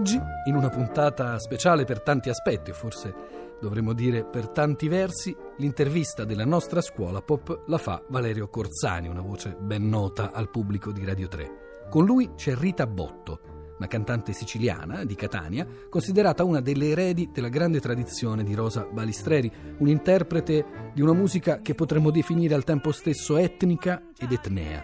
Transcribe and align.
Oggi, 0.00 0.18
in 0.46 0.54
una 0.54 0.70
puntata 0.70 1.38
speciale 1.38 1.84
per 1.84 2.00
tanti 2.00 2.30
aspetti, 2.30 2.72
forse 2.72 3.14
dovremmo 3.60 3.92
dire 3.92 4.24
per 4.24 4.48
tanti 4.48 4.88
versi, 4.88 5.36
l'intervista 5.58 6.24
della 6.24 6.46
nostra 6.46 6.80
scuola 6.80 7.20
pop 7.20 7.64
la 7.66 7.76
fa 7.76 8.02
Valerio 8.08 8.48
Corzani, 8.48 9.08
una 9.08 9.20
voce 9.20 9.54
ben 9.60 9.90
nota 9.90 10.32
al 10.32 10.48
pubblico 10.48 10.90
di 10.90 11.04
Radio 11.04 11.28
3. 11.28 11.50
Con 11.90 12.06
lui 12.06 12.30
c'è 12.34 12.54
Rita 12.54 12.86
Botto, 12.86 13.74
una 13.76 13.88
cantante 13.88 14.32
siciliana 14.32 15.04
di 15.04 15.14
Catania, 15.14 15.66
considerata 15.90 16.44
una 16.44 16.62
delle 16.62 16.88
eredi 16.88 17.28
della 17.30 17.50
grande 17.50 17.78
tradizione 17.78 18.42
di 18.42 18.54
Rosa 18.54 18.88
Balistreri, 18.90 19.52
un 19.80 19.88
interprete 19.88 20.92
di 20.94 21.02
una 21.02 21.12
musica 21.12 21.60
che 21.60 21.74
potremmo 21.74 22.10
definire 22.10 22.54
al 22.54 22.64
tempo 22.64 22.90
stesso 22.90 23.36
etnica 23.36 24.00
ed 24.18 24.32
etnea. 24.32 24.82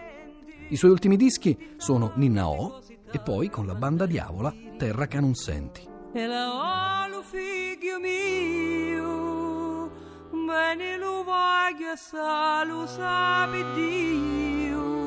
I 0.69 0.75
suoi 0.75 0.91
ultimi 0.91 1.15
dischi 1.15 1.57
sono 1.77 2.11
Ninna 2.17 2.47
O 2.47 2.81
e 3.11 3.19
poi 3.19 3.49
con 3.49 3.65
la 3.65 3.75
banda 3.75 4.05
Diavola 4.05 4.53
Terra 4.77 5.07
che 5.07 5.19
non 5.19 5.33
senti. 5.33 5.87
E 6.13 6.27
la 6.27 7.05
olu 7.05 7.21
figlio 7.23 7.99
mio, 7.99 9.91
bene 10.31 10.97
lo 10.97 11.23
voglio, 11.23 11.95
sa 11.95 12.65
sapi 12.85 13.63
Dio. 13.73 15.06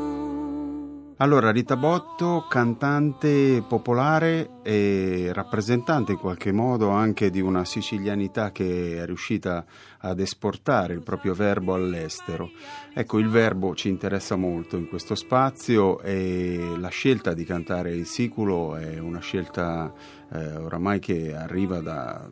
Allora, 1.23 1.51
Rita 1.51 1.77
Botto, 1.77 2.47
cantante 2.49 3.63
popolare 3.69 4.53
e 4.63 5.29
rappresentante 5.35 6.13
in 6.13 6.19
qualche 6.19 6.51
modo 6.51 6.89
anche 6.89 7.29
di 7.29 7.43
una 7.43 7.67
sicilianità 7.67 8.53
che 8.53 8.97
è 8.97 9.05
riuscita 9.05 9.67
ad 9.99 10.19
esportare 10.19 10.95
il 10.95 11.03
proprio 11.03 11.35
verbo 11.35 11.75
all'estero. 11.75 12.49
Ecco, 12.95 13.19
il 13.19 13.29
verbo 13.29 13.75
ci 13.75 13.91
interessa 13.91 14.37
molto 14.37 14.79
in 14.79 14.89
questo 14.89 15.15
spazio 15.15 16.01
e 16.01 16.77
la 16.79 16.89
scelta 16.89 17.35
di 17.35 17.45
cantare 17.45 17.93
il 17.93 18.07
siculo 18.07 18.77
è 18.77 18.99
una 18.99 19.21
scelta 19.21 19.93
eh, 20.33 20.57
oramai 20.57 21.01
che 21.01 21.35
arriva 21.37 21.81
da, 21.81 22.31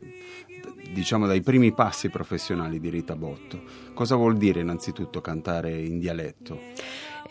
diciamo 0.91 1.27
dai 1.27 1.41
primi 1.41 1.73
passi 1.73 2.09
professionali 2.09 2.79
di 2.79 2.89
Rita 2.89 3.15
Botto. 3.15 3.61
Cosa 3.93 4.15
vuol 4.15 4.35
dire 4.35 4.61
innanzitutto 4.61 5.21
cantare 5.21 5.79
in 5.79 5.99
dialetto? 5.99 6.59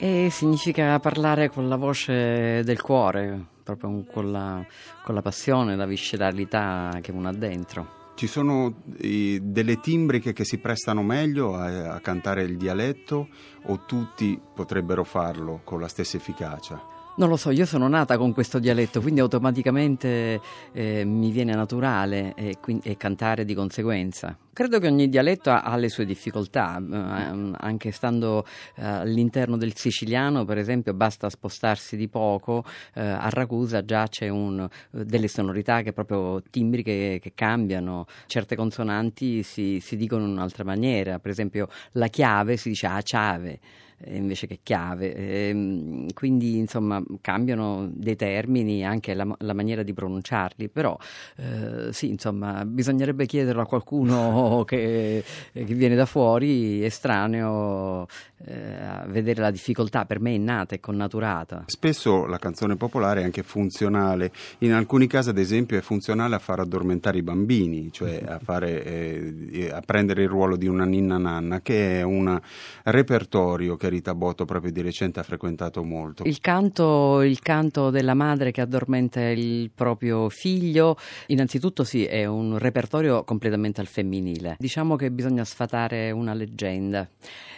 E 0.01 0.29
significa 0.31 1.01
parlare 1.01 1.51
con 1.51 1.69
la 1.69 1.75
voce 1.75 2.63
del 2.63 2.81
cuore, 2.81 3.47
proprio 3.65 4.05
con 4.11 4.31
la, 4.31 4.65
con 5.03 5.15
la 5.15 5.23
passione, 5.23 5.75
la 5.75 5.87
visceralità 5.87 6.99
che 7.03 7.11
uno 7.11 7.29
ha 7.29 7.33
dentro. 7.33 7.97
Ci 8.15 8.29
sono 8.29 8.83
i, 9.01 9.41
delle 9.43 9.81
timbriche 9.81 10.33
che 10.33 10.45
si 10.45 10.59
prestano 10.59 11.03
meglio 11.03 11.57
a, 11.57 11.95
a 11.95 12.01
cantare 12.01 12.43
il 12.43 12.57
dialetto 12.57 13.29
o 13.65 13.81
tutti 13.87 14.41
potrebbero 14.55 15.03
farlo 15.03 15.63
con 15.65 15.81
la 15.81 15.89
stessa 15.89 16.17
efficacia? 16.17 16.81
Non 17.19 17.29
lo 17.29 17.37
so, 17.37 17.51
io 17.51 17.67
sono 17.67 17.89
nata 17.89 18.17
con 18.17 18.33
questo 18.33 18.61
dialetto, 18.61 19.01
quindi 19.01 19.19
automaticamente 19.19 20.41
eh, 20.73 21.05
mi 21.05 21.33
viene 21.33 21.53
naturale 21.53 22.33
e, 22.37 22.59
quindi, 22.61 22.89
e, 22.89 22.97
cantare 22.97 23.45
di 23.45 23.55
conseguenza. 23.55 24.39
Credo 24.59 24.81
che 24.81 24.89
ogni 24.89 25.09
dialetto 25.09 25.51
ha, 25.51 25.77
le 25.77 25.89
sue 25.89 26.05
difficoltà, 26.05 26.79
eh, 26.79 27.53
anche 27.59 27.93
stando 27.93 28.45
eh, 28.75 28.85
all'interno 28.85 29.57
del 29.57 29.77
siciliano, 29.77 30.45
per 30.45 30.59
esempio, 30.59 30.95
basta 30.95 31.31
spostarsi 31.31 31.97
di 31.97 32.09
poco, 32.09 32.65
eh, 32.95 33.01
a 33.01 33.29
Ragusa 33.29 33.85
già 33.85 34.09
c'è 34.09 34.29
un, 34.29 34.69
delle 34.91 35.29
sonorità 35.29 35.83
che 35.83 35.93
proprio 35.93 36.43
timbriche 36.51 37.21
che 37.23 37.33
cambiano, 37.37 38.07
certe 38.27 38.57
consonanti 38.57 39.45
si, 39.45 39.79
si 39.79 39.97
dicono 39.97 40.25
in 40.25 40.31
un'altra 40.31 40.65
maniera, 40.65 41.21
per 41.21 41.31
esempio 41.31 41.69
la 41.93 42.09
chiave 42.09 42.57
si 42.57 42.71
dice 42.71 42.89
a 42.89 43.01
chiave 43.01 43.61
invece 44.07 44.47
che 44.47 44.61
chiave. 44.63 45.15
Ehm, 45.15 46.13
quindi 46.13 46.59
insomma 46.59 47.03
cambiano 47.21 47.89
dei 47.93 48.17
termini, 48.17 48.85
anche 48.85 49.15
la, 49.15 49.27
la 49.39 49.55
maniera 49.55 49.83
di 49.83 49.93
pronunciarli, 49.93 50.69
però 50.69 50.97
eh, 51.37 51.93
sì, 51.93 52.09
insomma, 52.09 52.65
bisognerebbe 52.65 53.27
chiederlo 53.27 53.63
a 53.63 53.67
qualcuno 53.67 54.48
che, 54.67 55.25
che 55.53 55.75
viene 55.75 55.95
da 55.95 56.07
fuori, 56.07 56.85
estraneo, 56.85 58.07
eh, 58.45 59.07
vedere 59.07 59.41
la 59.41 59.51
difficoltà. 59.51 60.05
Per 60.05 60.21
me 60.21 60.35
è 60.35 60.39
nata 60.39 60.75
e 60.75 60.81
connaturata. 60.81 61.65
Spesso 61.67 62.27
la 62.27 62.39
canzone 62.39 62.77
popolare 62.77 63.23
è 63.23 63.25
anche 63.25 63.43
funzionale, 63.43 64.31
in 64.59 64.73
alcuni 64.73 65.07
casi 65.07 65.31
ad 65.31 65.39
esempio 65.39 65.77
è 65.77 65.81
funzionale 65.81 66.37
a 66.37 66.39
far 66.39 66.61
addormentare 66.61 67.19
i 67.19 67.23
bambini, 67.23 67.91
cioè 67.93 68.23
a, 68.25 68.39
fare, 68.43 68.85
eh, 68.85 69.71
a 69.73 69.81
prendere 69.85 70.23
il 70.23 70.29
ruolo 70.29 70.57
di 70.57 70.67
una 70.67 70.85
ninna 70.85 71.19
nanna, 71.19 71.61
che 71.61 71.99
è 71.99 72.03
un 72.03 72.41
repertorio 72.85 73.77
che 73.77 73.89
Rita 73.89 74.15
Botto 74.15 74.45
proprio 74.45 74.71
di 74.71 74.83
recente 74.83 75.21
ha 75.21 75.25
frequentato 75.25 75.83
molto. 75.83 76.23
Il 76.25 76.41
canto, 76.41 77.23
il 77.23 77.41
canto 77.41 77.91
della 77.91 78.15
madre 78.15 78.53
che 78.53 78.61
addormenta 78.61 79.21
il 79.29 79.71
proprio 79.75 80.29
figlio, 80.29 80.97
innanzitutto 81.27 81.85
sì, 81.85 82.05
è 82.05 82.25
un 82.25 82.59
repertorio 82.59 83.25
completamente 83.25 83.81
al 83.81 83.87
femminile. 83.87 84.38
Diciamo 84.59 84.97
che 84.97 85.11
bisogna 85.11 85.45
sfatare 85.45 86.11
una 86.11 86.35
leggenda, 86.35 87.09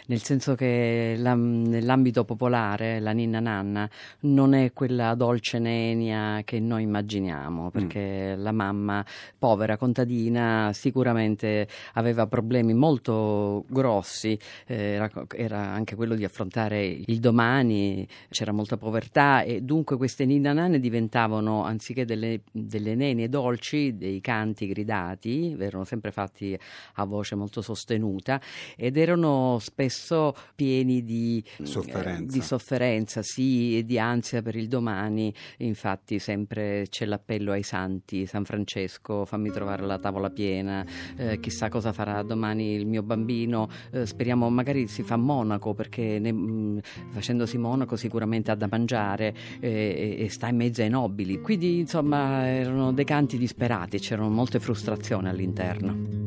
nel 0.07 0.21
senso 0.21 0.55
che 0.55 1.15
la, 1.17 1.33
nell'ambito 1.35 2.25
popolare 2.25 2.99
la 2.99 3.11
ninna 3.11 3.39
nanna 3.39 3.89
non 4.21 4.53
è 4.53 4.73
quella 4.73 5.15
dolce 5.15 5.59
nenia 5.59 6.41
che 6.43 6.59
noi 6.59 6.83
immaginiamo, 6.83 7.65
mm. 7.65 7.67
perché 7.67 8.35
mm. 8.35 8.41
la 8.41 8.51
mamma 8.51 9.05
povera 9.37 9.77
contadina 9.77 10.71
sicuramente 10.73 11.67
aveva 11.93 12.27
problemi 12.27 12.73
molto 12.73 13.65
grossi, 13.67 14.37
eh, 14.67 14.75
era, 14.75 15.09
era 15.35 15.59
anche 15.59 15.95
quello 15.95 16.15
di 16.15 16.23
affrontare 16.23 16.85
il 16.85 17.19
domani, 17.19 18.07
c'era 18.29 18.51
molta 18.51 18.77
povertà 18.77 19.43
e 19.43 19.61
dunque 19.61 19.97
queste 19.97 20.25
ninanane 20.25 20.79
diventavano, 20.79 21.63
anziché 21.63 22.05
delle, 22.05 22.41
delle 22.51 22.95
nenie 22.95 23.29
dolci, 23.29 23.97
dei 23.97 24.19
canti 24.21 24.67
gridati, 24.67 25.55
erano 25.59 25.83
sempre 25.83 26.11
fatti 26.11 26.57
a 26.95 27.05
voce 27.05 27.35
molto 27.35 27.61
sostenuta 27.61 28.39
ed 28.75 28.97
erano 28.97 29.57
spesso 29.59 30.35
pieni 30.55 31.03
di 31.03 31.43
sofferenza, 31.63 32.21
eh, 32.21 32.25
di 32.25 32.41
sofferenza 32.41 33.21
sì, 33.21 33.77
e 33.77 33.85
di 33.85 33.99
ansia 33.99 34.41
per 34.41 34.55
il 34.55 34.67
domani. 34.67 35.33
Infatti 35.57 36.19
sempre 36.19 36.85
c'è 36.89 37.05
l'appello 37.05 37.51
ai 37.51 37.63
santi, 37.63 38.25
San 38.25 38.45
Francesco, 38.45 39.25
fammi 39.25 39.51
trovare 39.51 39.85
la 39.85 39.99
tavola 39.99 40.29
piena, 40.29 40.85
eh, 41.17 41.39
chissà 41.39 41.69
cosa 41.69 41.91
farà 41.93 42.21
domani 42.23 42.73
il 42.73 42.85
mio 42.85 43.03
bambino, 43.03 43.69
eh, 43.91 44.05
speriamo 44.05 44.49
magari 44.49 44.87
si 44.87 45.03
fa 45.03 45.17
monaco 45.17 45.73
perché 45.73 46.19
ne, 46.19 46.31
mh, 46.31 46.51
mm, 46.51 46.77
facendosi 47.11 47.57
monaco 47.57 47.95
sicuramente 47.95 48.51
ha 48.51 48.55
da 48.55 48.67
mangiare 48.69 49.33
eh, 49.59 50.17
e, 50.19 50.29
sta 50.29 50.47
in 50.47 50.57
mezzo 50.57 50.81
ai 50.81 50.89
nobili. 50.89 51.41
Quindi 51.41 51.79
insomma 51.79 52.47
erano 52.47 52.91
dei 52.93 53.05
canti 53.05 53.37
disperati, 53.37 53.99
c'erano 53.99 54.29
molte 54.29 54.59
frustrazioni 54.59 55.27
all'interno. 55.27 56.20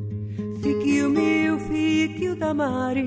Figlio 0.65 1.11
mio, 1.11 1.59
figlio 1.59 2.35
da 2.35 2.55
mare, 2.55 3.07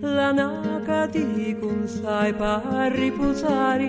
la 0.00 0.32
naca 0.32 1.06
ti 1.06 1.56
consai 1.60 2.34
per 2.34 2.90
riposare. 2.96 3.86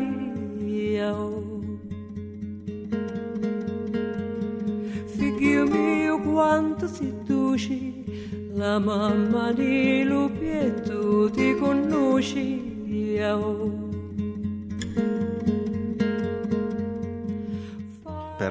Figlio 5.08 5.66
mio, 5.66 6.20
quanto 6.20 6.86
si 6.86 7.12
duci 7.26 8.06
la 8.54 8.78
mamma 8.78 9.52
di 9.54 10.04
Lupietto 10.04 11.32
ti 11.32 11.56
conosci 11.56 13.18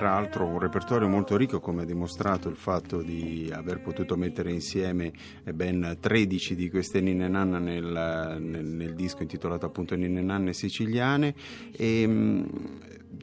Peraltro 0.03 0.47
un 0.47 0.59
repertorio 0.59 1.07
molto 1.07 1.37
ricco 1.37 1.61
come 1.61 1.83
ha 1.83 1.85
dimostrato 1.85 2.49
il 2.49 2.57
fatto 2.57 3.03
di 3.03 3.53
aver 3.55 3.81
potuto 3.81 4.17
mettere 4.17 4.51
insieme 4.51 5.13
ben 5.55 5.97
13 6.01 6.57
di 6.57 6.69
queste 6.69 7.01
ninne 7.01 7.29
nanna 7.29 7.61
nel, 7.61 8.37
nel, 8.41 8.65
nel 8.65 8.95
disco 8.97 9.23
intitolato 9.23 9.65
appunto 9.65 9.95
Ninne 9.95 10.21
nanne 10.21 10.55
siciliane. 10.55 11.37
E 11.71 12.45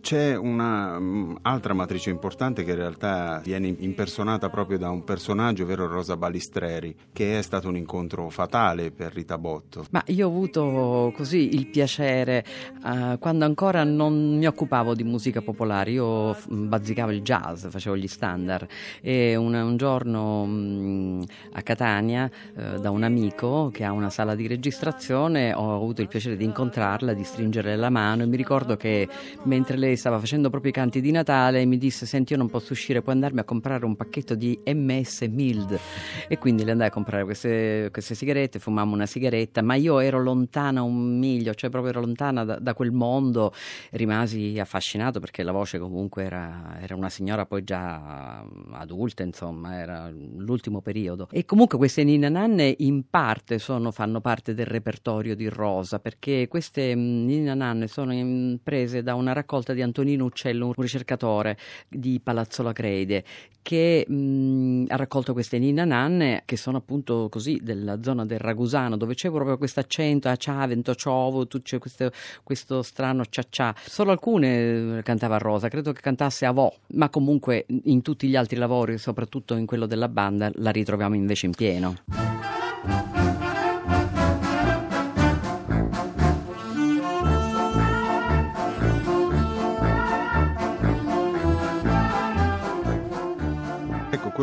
c'è 0.01 0.35
un'altra 0.35 1.73
mm, 1.73 1.77
matrice 1.77 2.09
importante 2.09 2.63
che 2.63 2.71
in 2.71 2.77
realtà 2.77 3.41
viene 3.43 3.73
impersonata 3.79 4.49
proprio 4.49 4.77
da 4.77 4.89
un 4.89 5.03
personaggio, 5.03 5.63
ovvero 5.63 5.87
Rosa 5.87 6.17
Balistreri, 6.17 6.95
che 7.11 7.39
è 7.39 7.41
stato 7.41 7.67
un 7.67 7.75
incontro 7.75 8.29
fatale 8.29 8.91
per 8.91 9.13
Rita 9.13 9.37
Botto. 9.37 9.85
Ma 9.91 10.03
io 10.07 10.27
ho 10.27 10.29
avuto 10.29 11.11
così 11.15 11.55
il 11.55 11.67
piacere, 11.67 12.43
uh, 12.83 13.17
quando 13.17 13.45
ancora 13.45 13.83
non 13.83 14.37
mi 14.37 14.45
occupavo 14.45 14.93
di 14.93 15.03
musica 15.03 15.41
popolare, 15.41 15.91
io 15.91 16.35
bazzicavo 16.47 17.11
il 17.11 17.21
jazz, 17.21 17.67
facevo 17.67 17.97
gli 17.97 18.07
standard. 18.07 18.67
E 19.01 19.35
un, 19.35 19.53
un 19.53 19.77
giorno 19.77 20.41
um, 20.41 21.23
a 21.53 21.61
Catania 21.61 22.29
uh, 22.55 22.79
da 22.79 22.89
un 22.91 23.03
amico 23.03 23.69
che 23.73 23.83
ha 23.83 23.91
una 23.91 24.09
sala 24.09 24.35
di 24.35 24.47
registrazione 24.47 25.53
ho 25.53 25.75
avuto 25.75 26.01
il 26.01 26.07
piacere 26.07 26.37
di 26.37 26.43
incontrarla, 26.43 27.13
di 27.13 27.23
stringere 27.23 27.75
la 27.75 27.89
mano. 27.89 28.23
E 28.23 28.25
mi 28.25 28.37
ricordo 28.37 28.77
che 28.77 29.07
mentre 29.43 29.77
lei 29.79 29.95
stava 29.95 30.19
facendo 30.19 30.49
proprio 30.49 30.71
i 30.71 30.73
canti 30.73 31.01
di 31.01 31.11
Natale 31.11 31.61
e 31.61 31.65
mi 31.65 31.77
disse 31.77 32.05
senti 32.05 32.33
io 32.33 32.37
non 32.37 32.49
posso 32.49 32.73
uscire, 32.73 33.01
puoi 33.01 33.15
andarmi 33.15 33.39
a 33.39 33.43
comprare 33.43 33.85
un 33.85 33.95
pacchetto 33.95 34.35
di 34.35 34.59
MS 34.65 35.21
Mild 35.21 35.79
e 36.27 36.37
quindi 36.37 36.63
le 36.63 36.71
andai 36.71 36.87
a 36.87 36.91
comprare 36.91 37.23
queste, 37.23 37.89
queste 37.91 38.13
sigarette, 38.13 38.59
fumammo 38.59 38.93
una 38.93 39.05
sigaretta, 39.05 39.61
ma 39.61 39.75
io 39.75 39.99
ero 39.99 40.21
lontana 40.21 40.83
un 40.83 41.17
miglio, 41.17 41.53
cioè 41.53 41.69
proprio 41.69 41.91
ero 41.91 42.01
lontana 42.01 42.43
da, 42.43 42.59
da 42.59 42.73
quel 42.73 42.91
mondo, 42.91 43.53
rimasi 43.91 44.59
affascinato 44.59 45.19
perché 45.19 45.41
la 45.43 45.51
voce 45.51 45.79
comunque 45.79 46.23
era, 46.23 46.77
era 46.81 46.95
una 46.95 47.09
signora 47.09 47.45
poi 47.45 47.63
già 47.63 48.45
adulta, 48.71 49.23
insomma, 49.23 49.79
era 49.79 50.09
l'ultimo 50.09 50.81
periodo. 50.81 51.27
E 51.31 51.45
comunque 51.45 51.77
queste 51.77 52.03
Nina 52.03 52.29
Nanne 52.29 52.75
in 52.79 53.03
parte 53.09 53.59
sono, 53.59 53.91
fanno 53.91 54.21
parte 54.21 54.53
del 54.53 54.65
repertorio 54.65 55.35
di 55.35 55.47
Rosa, 55.47 55.99
perché 55.99 56.47
queste 56.47 56.95
mm, 56.95 57.25
Nina 57.25 57.53
Nanne 57.53 57.87
sono 57.87 58.13
prese 58.61 59.01
da 59.03 59.15
una 59.15 59.33
raccolta 59.33 59.68
di 59.73 59.81
Antonino 59.81 60.25
Uccello, 60.25 60.67
un 60.67 60.73
ricercatore 60.75 61.57
di 61.87 62.19
Palazzo 62.21 62.63
Lacrede, 62.63 63.23
che 63.61 64.05
mh, 64.07 64.85
ha 64.87 64.95
raccolto 64.95 65.33
queste 65.33 65.59
Nina 65.59 65.85
Nanne, 65.85 66.43
che 66.45 66.57
sono 66.57 66.77
appunto 66.77 67.27
così 67.29 67.59
della 67.61 68.01
zona 68.01 68.25
del 68.25 68.39
Ragusano, 68.39 68.97
dove 68.97 69.13
c'è 69.13 69.29
proprio 69.29 69.57
questo 69.57 69.79
accento 69.79 70.29
a 70.29 70.35
Ciavento, 70.35 70.95
Ciovo, 70.95 71.45
c'è 71.45 71.77
questo, 71.77 72.11
questo 72.43 72.81
strano 72.81 73.25
ciaccià. 73.25 73.75
Solo 73.85 74.11
alcune 74.11 74.97
eh, 74.97 75.03
cantava 75.03 75.37
Rosa, 75.37 75.67
credo 75.67 75.91
che 75.91 76.01
cantasse 76.01 76.45
Avò, 76.45 76.73
ma 76.93 77.09
comunque 77.09 77.65
in 77.83 78.01
tutti 78.01 78.27
gli 78.27 78.35
altri 78.35 78.57
lavori, 78.57 78.97
soprattutto 78.97 79.55
in 79.55 79.65
quello 79.65 79.85
della 79.85 80.09
banda, 80.09 80.51
la 80.55 80.71
ritroviamo 80.71 81.15
invece 81.15 81.45
in 81.45 81.53
pieno. 81.53 82.38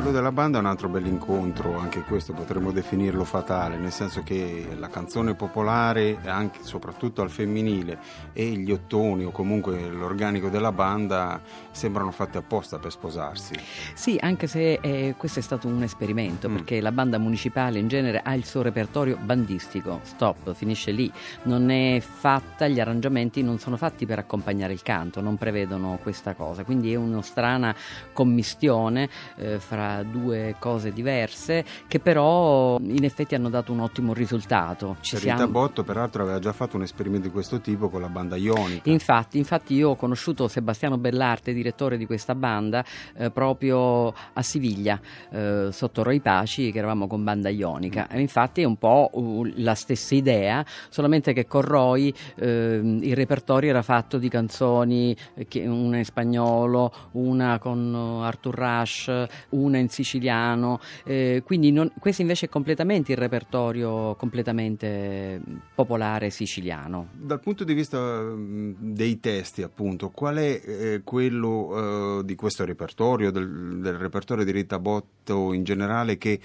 Quello 0.06 0.20
della 0.20 0.32
banda 0.32 0.58
è 0.58 0.60
un 0.60 0.68
altro 0.68 0.88
bell'incontro, 0.88 1.78
anche 1.78 2.02
questo 2.02 2.32
potremmo 2.32 2.70
definirlo 2.70 3.24
fatale, 3.24 3.76
nel 3.76 3.90
senso 3.90 4.22
che 4.22 4.68
la 4.78 4.88
canzone 4.88 5.34
popolare, 5.34 6.18
anche, 6.26 6.60
soprattutto 6.62 7.22
al 7.22 7.30
femminile, 7.30 7.98
e 8.32 8.44
gli 8.50 8.70
ottoni 8.70 9.24
o 9.24 9.32
comunque 9.32 9.88
l'organico 9.88 10.48
della 10.48 10.70
banda 10.70 11.40
sembrano 11.72 12.12
fatti 12.12 12.36
apposta 12.36 12.78
per 12.78 12.92
sposarsi. 12.92 13.54
Sì, 13.94 14.16
anche 14.20 14.46
se 14.46 14.78
eh, 14.80 15.16
questo 15.16 15.40
è 15.40 15.42
stato 15.42 15.66
un 15.66 15.82
esperimento, 15.82 16.48
mm. 16.48 16.54
perché 16.54 16.80
la 16.80 16.92
banda 16.92 17.18
municipale 17.18 17.80
in 17.80 17.88
genere 17.88 18.20
ha 18.22 18.34
il 18.34 18.44
suo 18.44 18.62
repertorio 18.62 19.18
bandistico, 19.20 19.98
stop, 20.04 20.54
finisce 20.54 20.92
lì, 20.92 21.10
non 21.44 21.68
è 21.70 22.00
fatta, 22.00 22.68
gli 22.68 22.78
arrangiamenti 22.78 23.42
non 23.42 23.58
sono 23.58 23.76
fatti 23.76 24.06
per 24.06 24.20
accompagnare 24.20 24.72
il 24.72 24.82
canto, 24.82 25.20
non 25.20 25.36
prevedono 25.36 25.98
questa 26.00 26.34
cosa, 26.34 26.62
quindi 26.62 26.92
è 26.92 26.96
una 26.96 27.22
strana 27.22 27.74
commistione 28.12 29.08
eh, 29.38 29.58
fra 29.58 29.94
due 30.02 30.56
cose 30.58 30.92
diverse 30.92 31.64
che 31.86 32.00
però 32.00 32.78
in 32.80 33.04
effetti 33.04 33.34
hanno 33.34 33.48
dato 33.48 33.72
un 33.72 33.80
ottimo 33.80 34.12
risultato. 34.12 34.96
Ci 35.00 35.16
Rita 35.18 35.36
siamo... 35.36 35.52
Botto 35.52 35.84
peraltro 35.84 36.22
aveva 36.22 36.38
già 36.38 36.52
fatto 36.52 36.76
un 36.76 36.82
esperimento 36.82 37.26
di 37.28 37.32
questo 37.32 37.60
tipo 37.60 37.88
con 37.88 38.00
la 38.00 38.08
banda 38.08 38.36
Ionica. 38.36 38.90
Infatti, 38.90 39.38
infatti 39.38 39.74
io 39.74 39.90
ho 39.90 39.96
conosciuto 39.96 40.48
Sebastiano 40.48 40.98
Bellarte, 40.98 41.52
direttore 41.52 41.96
di 41.96 42.06
questa 42.06 42.34
banda, 42.34 42.84
eh, 43.16 43.30
proprio 43.30 44.08
a 44.08 44.42
Siviglia, 44.42 45.00
eh, 45.30 45.68
sotto 45.70 46.02
Roy 46.02 46.20
Paci, 46.20 46.72
che 46.72 46.78
eravamo 46.78 47.06
con 47.06 47.22
banda 47.22 47.48
Ionica. 47.48 48.08
E 48.08 48.20
infatti 48.20 48.62
è 48.62 48.64
un 48.64 48.76
po' 48.76 49.10
la 49.56 49.74
stessa 49.74 50.14
idea, 50.14 50.64
solamente 50.88 51.32
che 51.32 51.46
con 51.46 51.62
Roy 51.62 52.12
eh, 52.36 52.80
il 52.82 53.14
repertorio 53.14 53.70
era 53.70 53.82
fatto 53.82 54.18
di 54.18 54.28
canzoni, 54.28 55.16
che, 55.48 55.66
una 55.66 55.98
in 55.98 56.04
spagnolo, 56.04 56.92
una 57.12 57.58
con 57.58 58.20
Arthur 58.22 58.54
Rush, 58.54 59.26
una 59.50 59.76
una 59.76 59.78
in 59.86 59.88
siciliano, 59.88 60.80
eh, 61.04 61.42
quindi 61.44 61.70
non, 61.72 61.90
questo 61.98 62.22
invece 62.22 62.46
è 62.46 62.48
completamente 62.48 63.12
il 63.12 63.18
repertorio 63.18 64.14
completamente 64.16 65.40
popolare 65.74 66.30
siciliano. 66.30 67.08
Dal 67.12 67.40
punto 67.40 67.64
di 67.64 67.74
vista 67.74 68.22
dei 68.34 69.20
testi, 69.20 69.62
appunto, 69.62 70.10
qual 70.10 70.36
è 70.36 70.60
eh, 70.64 71.00
quello 71.04 72.18
eh, 72.20 72.24
di 72.24 72.34
questo 72.34 72.64
repertorio, 72.64 73.30
del, 73.30 73.78
del, 73.80 73.94
repertorio 73.94 74.44
di 74.44 74.50
Rita 74.50 74.78
Botto 74.78 75.52
in 75.52 75.64
generale, 75.64 76.18
che 76.18 76.40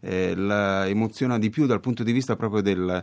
eh, 0.00 0.34
la 0.34 0.86
emoziona 0.88 1.38
di 1.38 1.50
più 1.50 1.66
dal 1.66 1.80
punto 1.80 2.02
di 2.02 2.12
vista 2.12 2.36
proprio 2.36 2.62
del 2.62 3.02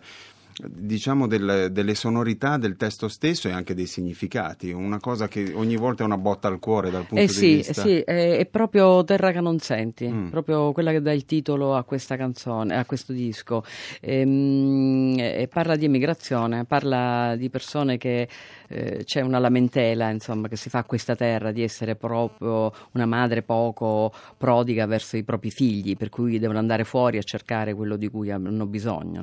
diciamo 0.68 1.28
del, 1.28 1.70
delle 1.72 1.96
sonorità 1.96 2.58
del 2.58 2.76
testo 2.76 3.08
stesso 3.08 3.48
e 3.48 3.52
anche 3.52 3.74
dei 3.74 3.88
significati, 3.88 4.72
una 4.72 5.00
cosa 5.00 5.28
che 5.28 5.52
ogni 5.54 5.76
volta 5.76 6.04
è 6.04 6.06
una 6.06 6.18
botta 6.18 6.48
al 6.48 6.60
cuore 6.60 6.92
dal 6.92 7.06
punto 7.06 7.24
eh 7.24 7.28
di 7.28 7.34
sì, 7.34 7.56
vista. 7.56 7.82
Sì, 7.82 8.00
è, 8.00 8.38
è 8.38 8.46
proprio 8.46 9.04
Terra 9.04 9.32
che 9.32 9.42
non 9.42 9.60
senti, 9.60 10.08
mm. 10.08 10.30
proprio 10.30 10.72
quella 10.72 10.92
che 10.92 11.02
dà 11.02 11.12
il 11.12 11.26
titolo 11.26 11.76
a 11.76 11.84
questa 11.84 12.16
canzone, 12.16 12.76
a 12.76 12.86
questo 12.86 13.14
disco. 13.14 13.64
Ehm, 14.02 15.16
e, 15.18 15.48
parla 15.52 15.76
di 15.76 15.86
emigrazione, 15.86 16.66
parla 16.66 17.36
di 17.36 17.50
persone 17.50 17.98
che 17.98 18.28
eh, 18.68 19.04
c'è 19.04 19.22
una 19.22 19.40
lamentela, 19.40 20.10
insomma, 20.10 20.48
che 20.48 20.56
si 20.56 20.70
fa 20.70 20.80
a 20.80 20.84
questa 20.84 21.16
terra 21.16 21.52
di 21.52 21.64
essere 21.64 21.96
proprio 21.96 22.72
una 22.92 23.06
madre 23.06 23.42
poco 23.42 24.12
prodiga 24.38 24.86
verso 24.86 25.18
i 25.18 25.24
propri 25.24 25.52
figli, 25.52 25.96
per 25.96 26.10
cui 26.10 26.40
devono 26.40 26.60
andare 26.60 26.84
fuori 26.84 27.18
a 27.18 27.24
cercare 27.24 27.74
quello 27.74 27.98
di 27.98 28.10
cui 28.10 28.32
hanno 28.32 28.66
bisogno. 28.66 29.22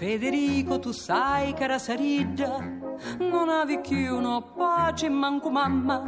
Federico, 0.00 0.78
tu 0.78 0.92
sai, 0.92 1.52
cara 1.52 1.78
Sariggia, 1.78 2.56
non 3.18 3.50
avevi 3.50 3.80
più 3.86 4.16
una 4.16 4.40
pace 4.40 5.10
manco 5.10 5.50
mamma, 5.50 6.02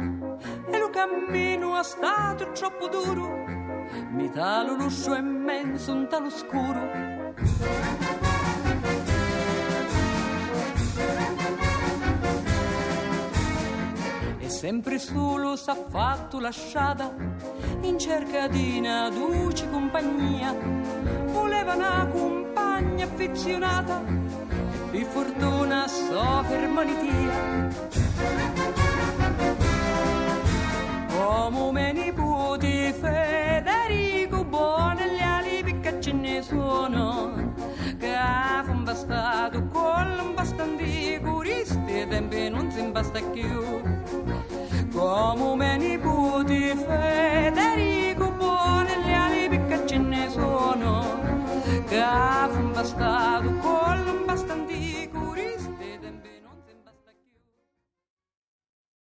e 0.67 0.79
lo 0.79 0.89
cammino 0.89 1.79
è 1.79 1.83
stato 1.83 2.51
troppo 2.53 2.87
duro, 2.87 3.45
mi 4.09 4.31
talo 4.31 4.73
l'uscio 4.73 5.13
immenso, 5.13 5.91
un 5.91 6.07
talo 6.07 6.31
scuro. 6.31 6.89
Sempre 14.47 14.97
solo 14.97 15.55
s'ha 15.55 15.75
fatto 15.75 16.39
lasciata, 16.39 17.13
in 17.81 17.99
cerca 17.99 18.47
di 18.47 18.79
una 18.79 19.09
duce 19.11 19.69
compagnia, 19.69 20.51
voleva 21.31 21.75
una 21.75 22.07
compagnia 22.07 22.42
compagna 22.83 23.05
affezionata 23.05 24.03
di 24.91 25.03
fortuna 25.05 25.87
so 25.87 26.43
per 26.47 26.67
malitia. 26.67 27.69
Come 31.07 31.71
me 31.71 31.93
nipoti 31.93 32.93
Federico 32.93 34.43
buono 34.43 35.01
gli 35.01 35.21
alibi 35.21 35.79
che 35.79 35.99
ce 35.99 36.11
ne 36.11 36.41
sono 36.41 37.53
che 37.97 38.13
ha 38.13 38.63
un 38.67 38.83
bastato 38.83 39.65
con 39.67 40.19
un 40.19 40.33
bastante 40.33 41.19
curisti 41.23 42.01
e 42.01 42.07
tempi 42.07 42.49
non 42.49 42.69
si 42.71 42.81
basta 42.91 43.19
più 43.31 43.92